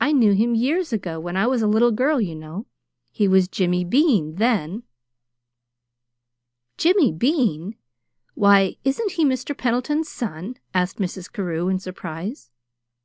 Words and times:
I 0.00 0.10
knew 0.10 0.32
him 0.32 0.56
years 0.56 0.92
ago 0.92 1.20
when 1.20 1.36
I 1.36 1.46
was 1.46 1.62
a 1.62 1.68
little 1.68 1.92
girl, 1.92 2.20
you 2.20 2.34
know. 2.34 2.66
He 3.12 3.28
was 3.28 3.46
Jimmy 3.46 3.84
Bean 3.84 4.34
then." 4.34 4.82
"Jimmy 6.76 7.12
BEAN! 7.12 7.76
Why, 8.34 8.74
isn't 8.82 9.12
he 9.12 9.24
Mr. 9.24 9.56
Pendleton's 9.56 10.08
son?" 10.08 10.56
asked 10.74 10.96
Mrs. 10.98 11.32
Carew, 11.32 11.68
in 11.68 11.78
surprise. 11.78 12.50